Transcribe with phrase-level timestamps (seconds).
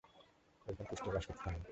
[0.67, 1.61] এরপর কুষ্টিয়ায় বাস করতে থাকেন।